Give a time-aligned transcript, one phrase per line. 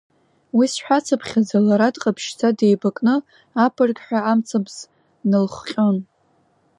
[0.57, 3.15] Уи сҳәацыԥхьаӡа, лара дҟаԥшьшьӡа деибакны,
[3.65, 4.75] аԥырқьҳәа амцабз
[5.29, 5.97] налыхҟьон.